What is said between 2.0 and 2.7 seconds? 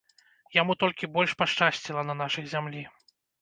на нашай